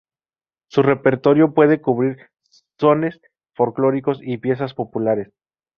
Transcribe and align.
Su 0.67 0.81
repertorio 0.81 1.53
puede 1.53 1.79
cubrir 1.79 2.17
sones 2.79 3.21
folclóricos 3.53 4.17
y 4.23 4.39
piezas 4.39 4.73
populares. 4.73 5.31